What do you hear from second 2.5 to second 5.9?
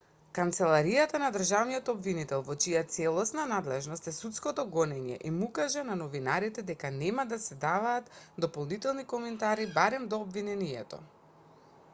чија целосна надлежност е судското гонење им укажа